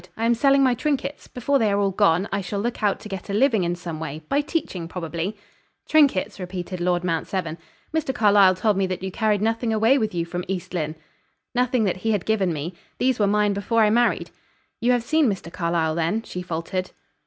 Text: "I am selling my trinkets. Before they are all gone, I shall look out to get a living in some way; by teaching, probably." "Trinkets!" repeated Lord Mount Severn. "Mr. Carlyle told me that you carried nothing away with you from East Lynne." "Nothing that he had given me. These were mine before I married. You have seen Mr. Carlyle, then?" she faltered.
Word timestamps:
"I 0.17 0.25
am 0.25 0.33
selling 0.33 0.63
my 0.63 0.73
trinkets. 0.73 1.27
Before 1.27 1.59
they 1.59 1.71
are 1.71 1.79
all 1.79 1.91
gone, 1.91 2.27
I 2.31 2.41
shall 2.41 2.59
look 2.59 2.81
out 2.81 2.99
to 3.01 3.07
get 3.07 3.29
a 3.29 3.35
living 3.35 3.63
in 3.63 3.75
some 3.75 3.99
way; 3.99 4.23
by 4.29 4.41
teaching, 4.41 4.87
probably." 4.87 5.37
"Trinkets!" 5.87 6.39
repeated 6.39 6.81
Lord 6.81 7.03
Mount 7.03 7.27
Severn. 7.27 7.59
"Mr. 7.93 8.11
Carlyle 8.11 8.55
told 8.55 8.77
me 8.77 8.87
that 8.87 9.03
you 9.03 9.11
carried 9.11 9.43
nothing 9.43 9.71
away 9.71 9.99
with 9.99 10.15
you 10.15 10.25
from 10.25 10.43
East 10.47 10.73
Lynne." 10.73 10.95
"Nothing 11.53 11.83
that 11.83 11.97
he 11.97 12.13
had 12.13 12.25
given 12.25 12.51
me. 12.51 12.73
These 12.97 13.19
were 13.19 13.27
mine 13.27 13.53
before 13.53 13.83
I 13.83 13.91
married. 13.91 14.31
You 14.79 14.91
have 14.91 15.03
seen 15.03 15.27
Mr. 15.29 15.53
Carlyle, 15.53 15.93
then?" 15.93 16.23
she 16.23 16.41
faltered. 16.41 16.89